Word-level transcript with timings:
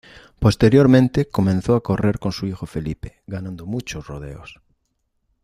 Posteriormente 0.39 1.27
comenzó 1.29 1.75
a 1.75 1.83
correr 1.83 2.17
con 2.17 2.31
su 2.31 2.47
hijo 2.47 2.65
Felipe, 2.65 3.21
ganando 3.27 3.67
muchos 3.67 4.07
rodeos. 4.07 4.59